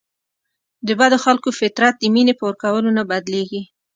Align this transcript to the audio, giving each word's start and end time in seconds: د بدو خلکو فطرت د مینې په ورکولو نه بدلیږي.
د 0.87 0.89
بدو 0.99 1.17
خلکو 1.25 1.49
فطرت 1.59 1.93
د 1.99 2.03
مینې 2.13 2.33
په 2.37 2.43
ورکولو 2.49 2.89
نه 2.97 3.03
بدلیږي. 3.11 3.61